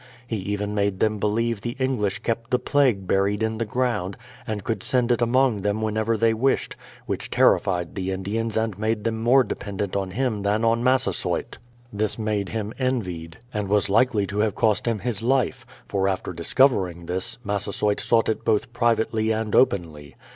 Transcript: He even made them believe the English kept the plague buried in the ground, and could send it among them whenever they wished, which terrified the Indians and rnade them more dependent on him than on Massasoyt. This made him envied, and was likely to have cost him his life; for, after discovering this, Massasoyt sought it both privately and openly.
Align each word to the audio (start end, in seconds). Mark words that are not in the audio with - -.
He 0.25 0.37
even 0.37 0.73
made 0.73 0.99
them 0.99 1.19
believe 1.19 1.61
the 1.61 1.75
English 1.77 2.23
kept 2.23 2.49
the 2.49 2.57
plague 2.57 3.05
buried 3.05 3.43
in 3.43 3.59
the 3.59 3.65
ground, 3.67 4.17
and 4.47 4.63
could 4.63 4.81
send 4.81 5.11
it 5.11 5.21
among 5.21 5.61
them 5.61 5.79
whenever 5.79 6.17
they 6.17 6.33
wished, 6.33 6.75
which 7.05 7.29
terrified 7.29 7.93
the 7.93 8.09
Indians 8.11 8.57
and 8.57 8.75
rnade 8.77 9.03
them 9.03 9.21
more 9.21 9.43
dependent 9.43 9.95
on 9.95 10.09
him 10.09 10.41
than 10.41 10.65
on 10.65 10.83
Massasoyt. 10.83 11.59
This 11.93 12.17
made 12.17 12.49
him 12.49 12.73
envied, 12.79 13.37
and 13.53 13.67
was 13.67 13.91
likely 13.91 14.25
to 14.25 14.39
have 14.39 14.55
cost 14.55 14.87
him 14.87 14.97
his 14.97 15.21
life; 15.21 15.67
for, 15.87 16.07
after 16.09 16.33
discovering 16.33 17.05
this, 17.05 17.37
Massasoyt 17.43 17.99
sought 17.99 18.27
it 18.27 18.43
both 18.43 18.73
privately 18.73 19.29
and 19.29 19.53
openly. 19.55 20.15